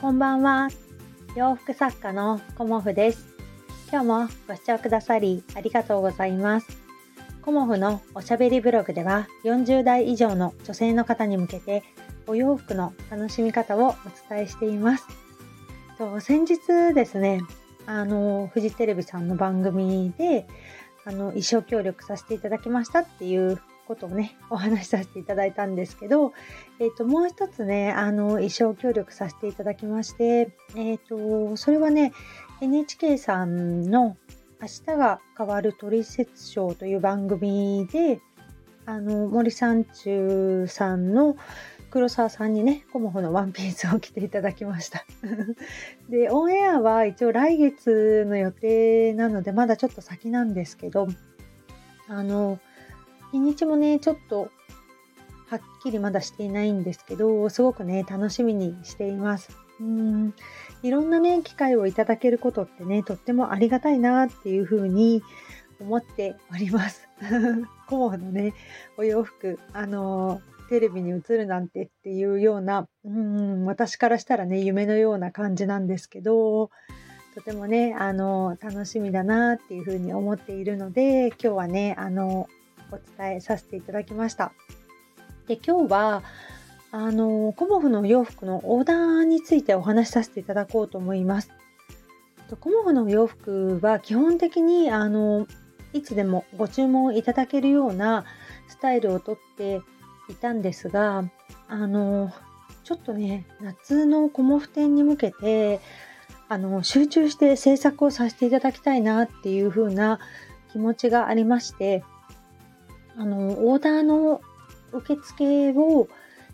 [0.00, 0.70] こんばんは。
[1.36, 3.34] 洋服作家のコモフです。
[3.92, 6.78] 今日もご視聴くださりありがとうございます。
[7.42, 11.82] コモフのおしゃべりブログでは40代以上の女性の方に向けて
[12.26, 13.94] お洋服の楽しみ方をお
[14.30, 15.06] 伝えしています。
[15.98, 17.42] と先日ですね、
[17.84, 20.46] あの、フジテレビさんの番組で、
[21.04, 23.60] あの、衣装協力させていただきましたっていう
[23.90, 26.32] ことをね、お話しさせていただいたんですけど、
[26.78, 32.12] えっ、ー、と、もう一つね、あの、衣装協力させていただきまして、えっ、ー、と、それはね、
[32.60, 34.16] NHK さんの
[34.62, 38.20] 明日が変わるトリセツショーという番組で、
[38.86, 41.36] あの、森三中さんの
[41.90, 45.04] 黒沢さんにね、コモフのワンピースを着ていただきました。
[46.08, 51.08] で、オンエアは一応来月の予定なので、まだちょっと先なんですけど、
[52.06, 52.60] あの、
[53.32, 54.50] 日にちもね、ちょっと
[55.48, 59.50] はっきりまだしていないんですけど、すごくね、楽しみにしています。
[59.80, 60.34] うん
[60.82, 65.22] いろんなね、機会をいただけることってね、とってもありがたいなっていうふうに
[65.80, 67.08] 思っております。
[67.88, 68.54] コモのね、
[68.96, 76.70] お洋服、あのテレビに映るなんてっていうような、うん、私からしたらね、夢のような感じなんですけど、
[77.34, 82.48] とてもね、あの、楽しみだなっていうふうに思っているので、今日はね、あの、
[82.92, 84.52] お伝えさせていただきました。
[85.46, 86.22] で今日は
[86.92, 91.50] あのコモフの洋服のオーダーについてお話しさせていただこうと思います。
[92.60, 95.46] コモフの洋服は基本的にあの
[95.92, 98.24] いつでもご注文いただけるような
[98.68, 99.80] スタイルをとって
[100.28, 101.24] いたんですが
[101.68, 102.32] あの
[102.84, 105.80] ちょっとね夏のコモフ展に向けて
[106.48, 110.18] あの集中して制作をさせていただきたいなっていう風な
[110.72, 112.02] 気持ちがありまして
[113.20, 114.40] あの、オーダーの
[114.92, 116.08] 受付を、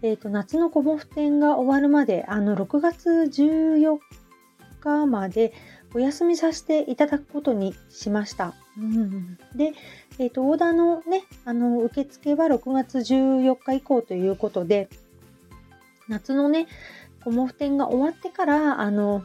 [0.00, 3.98] えっ、ー、と、夏のコモフ展が終わるまで、あの、6月14
[4.80, 5.52] 日まで
[5.92, 8.54] お休みさせていただくことにしました。
[8.78, 9.72] うん、で、
[10.20, 14.88] えっ、ー、と、オーダーのね、あの、受付は6月14日以降ということで、
[16.06, 16.68] 夏のね、
[17.24, 19.24] コモフ展が終わってから、あの、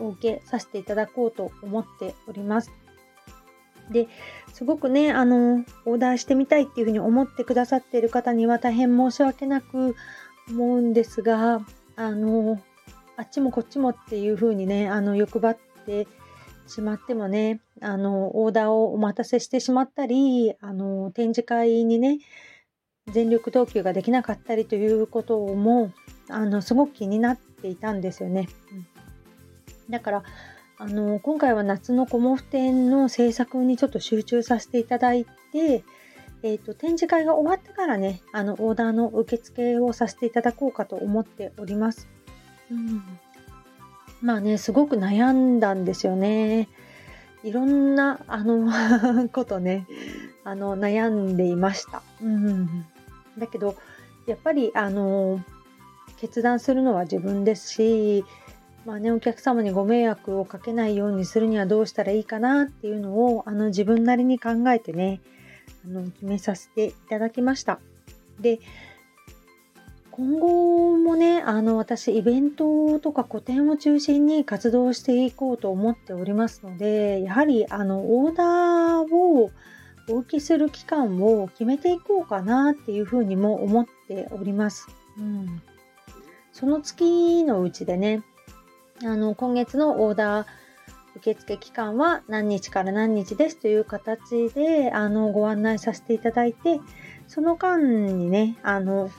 [0.00, 2.72] お受けさせていただこうと思っております。
[3.90, 4.08] で、
[4.52, 9.96] すごくね、あの、オーダーしてみたいっていうふうに思ってくださっている方には大変申し訳なく
[10.48, 11.60] 思うんですが、
[11.96, 12.60] あの、
[13.16, 16.06] あっちもこっちもっていうふうにね、あの、欲張って
[16.66, 22.18] しまってもね、あの、オーダーをお待たせしてしまったり、あの、展示会にね、
[23.12, 25.92] 全力投球ができなかったりということも、
[26.28, 28.48] あの、すごく気になっていたんですよね。
[28.72, 28.86] うん、
[29.90, 30.22] だから、
[30.80, 35.82] あの今回は夏のコモフ展の制作にちょっと集中させていただいて、
[36.44, 42.06] えーと、展示会が終わってからねあのオーダーの受付をさせていただこうかと思っております。
[42.70, 43.02] うん、
[44.22, 46.68] まあねすごく悩んだんですよね。
[47.42, 48.70] いろんなあの
[49.30, 49.86] ことね
[50.44, 52.02] あの悩んでいました。
[52.22, 52.86] うん、
[53.36, 53.74] だけど
[54.26, 55.40] やっぱりあの
[56.18, 58.24] 決断するのは自分ですし
[58.88, 65.20] まあね、お客様にご迷惑をかけないようにするにはどうしたらいいかなっていうのをあの自分なりに考えてね
[65.84, 67.80] あの決めさせていただきました。
[68.40, 68.60] で
[70.10, 79.50] 今後もねあの私イベントとか個展を中心に活動していこうと思っておりますのでやはりあのオーダーを
[80.08, 84.86] お受けする期間を決めていこうかなっていうふうにも思っております。
[85.18, 85.60] うん、
[86.54, 88.22] その月のうちでね
[89.04, 90.46] あの今月のオーダー
[91.16, 96.80] 受付期間は何日から何日ですという形であのご案内させていただいて
[97.26, 99.10] その間にねあの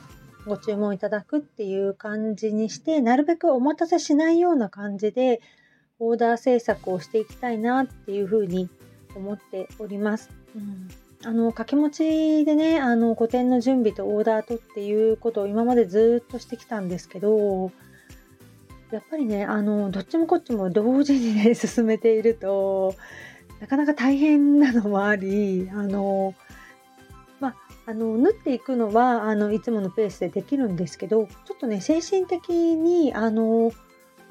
[0.46, 5.40] ご注文いただくっていう感じにしてなるべくお待たせしないような感じで
[5.98, 8.70] オーダー制作をしていきたいなっていうふうに
[9.14, 10.30] 思っております。
[10.56, 10.88] うん
[11.22, 17.70] あの掛け持ちでねあの個展の準備とオーダーとっていうことを今までずっとしてきたんですけど
[18.90, 22.94] やっぱりねあのどっちもこっちも同時にね進めていると
[23.60, 26.34] なかなか大変なのもありあの
[27.38, 27.54] ま
[27.86, 33.72] あの縫っていくのはあのいつものペースでできるんですけどちょっとね精神的にあの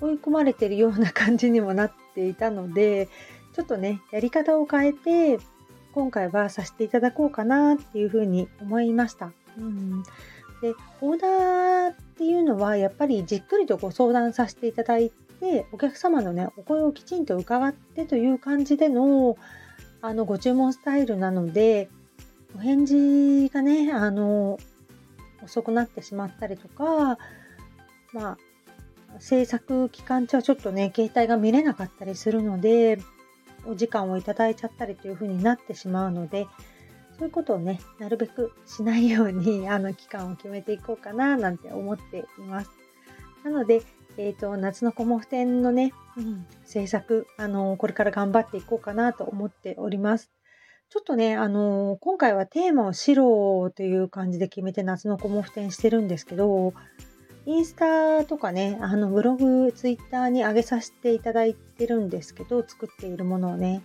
[0.01, 3.07] 追い込まれてるような感じにもなっていたので
[3.53, 5.39] ちょっとねやり方を変えて
[5.93, 9.31] 今回はさせていただこうかなっていうふうに思いました。
[9.57, 10.03] うん
[10.61, 11.93] でオーダー
[12.49, 19.37] のはやっぱりじっくりとご相談させていただいてお客様のねお声をきちんと伺ってという感じでの
[20.01, 21.89] あのご注文スタイルなので
[22.55, 24.59] お返事がねあの
[25.43, 27.17] 遅くなってしまったりとか
[28.13, 28.37] まあ
[29.17, 32.99] 制作期間中はちょっとね、携帯が見れなかったりするので、
[33.65, 36.47] お時間をいただいちゃったりという風になってしまうので、
[37.19, 42.71] そういうことをね、なるべくしないように、 あの、期間を決めていこうかな、なんて思っています。
[43.43, 43.81] なので、
[44.17, 50.31] えっ、ー、と、夏のコモフ展のね、うん、制作、あの、これから頑張っていこうかなと思っております。
[50.89, 56.73] ちょっとね、あの、今回はテーマを白という感じで決めて夏のコモフ展してるんですけど、
[57.45, 63.81] インスタとかね、あのブログ、ツイッターに上げさせていただいてるんですけど、作っているものをね。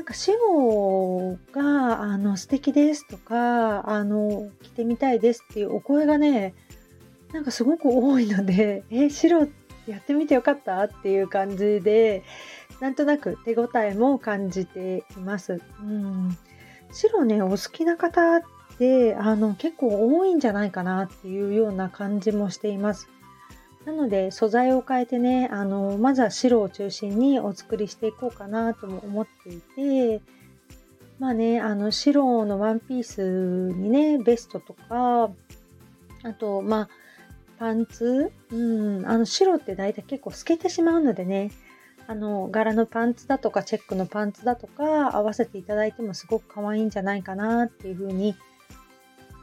[0.00, 6.54] なんか白があの素敵ですとか、あの着てみたいですっていうお声がね、
[7.34, 9.46] なんかすごく多いので、 え、白
[9.86, 12.22] やってみてよかったっていう感じで、
[12.80, 15.60] なんとなく手応えも感じています。
[15.82, 16.34] うん、
[16.92, 18.40] 白ね、お好きな方っ
[18.78, 23.10] であの結構多いんじゃないかなっていうような感じもしています。
[23.86, 30.20] なので素材を変えてねあのまずは白を中心にお作りしていこうかなとも思っていて
[31.18, 35.30] まあねあの白のワンピースにねベストとか
[36.22, 36.88] あとまあ
[37.58, 41.50] パンツ、うん、あの白って大体結構透けてしまうのでね
[42.06, 48.34] あの柄のパンツだとかチェックのパンツだとか合わせていただいてもすごく可愛いんじゃないかなっていうふうに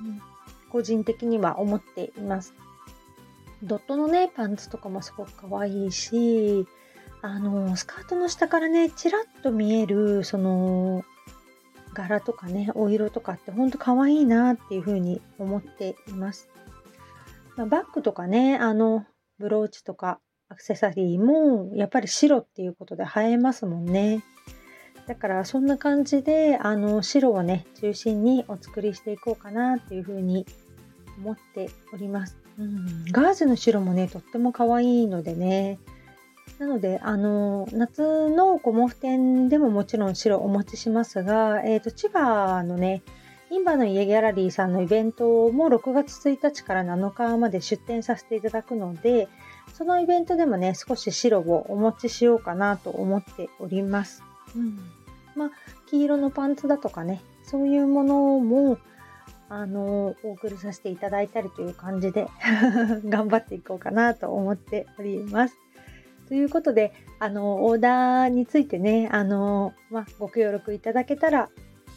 [0.02, 0.22] うん
[0.70, 2.54] 個人的には思っています。
[3.64, 6.66] ドットのね、パンツとかもすごく可愛いし、
[7.22, 11.04] あの、スカートの下からね、ちらっと見える、その、
[11.94, 16.50] 柄とかね、お色とかってほんと可愛いなっていうふうに思っています。
[17.56, 19.06] まあ、バッグとかね、あの、
[19.40, 20.20] ブローチとか
[20.50, 24.24] アクセサリーもやっぱり白っていうことで映えますもんね。
[25.08, 30.46] だからそんな感じであの白をね中心にお作りしていこうかなっていうふうに
[31.18, 32.47] 思っております。
[32.60, 35.80] うん、ガーゼの白もねとっても可愛いのでね。
[36.60, 43.04] なのであの夏のコモフ展でももちろん白お持ちしますが、えーと、千葉のね
[43.52, 49.28] インバの家ギャラリーさんのイベントも6月1日から7日まで出展させていただくので
[49.74, 54.24] そのイベントでもね少し白をお持ちしようかなと思っております。
[54.56, 54.80] うん。
[55.38, 55.52] まあ、
[55.86, 58.80] 黄色のパンツだとかね、そういうものも、
[59.50, 62.28] あの、お送りさせていただいたりという感じで
[63.06, 65.58] 頑張っていこうかなと思っております。
[66.28, 71.50] ということで、あの、オーダーについてね、あの、まあ、ご協力いただけたら、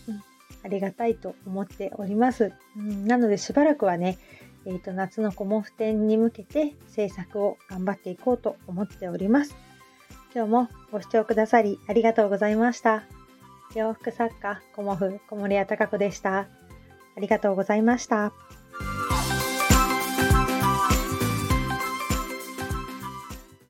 [0.08, 0.22] うん、
[0.62, 2.52] ありがたいと思っております。
[2.76, 4.18] うん、なので、しばらくはね、
[4.66, 9.56] えっ、ー、と、夏のコモフ展に向けて制作を頑張っていこうと思っております。
[10.32, 13.02] 今日もご視聴くださりありがとうございました。
[13.74, 16.59] 洋服作家、コモフ、小森屋隆子でした。
[17.16, 18.32] ありがとうございました。